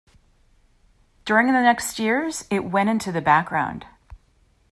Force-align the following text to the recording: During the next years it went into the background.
During 1.25 1.45
the 1.45 1.61
next 1.61 1.99
years 1.99 2.45
it 2.49 2.65
went 2.65 2.89
into 2.89 3.11
the 3.11 3.21
background. 3.21 3.85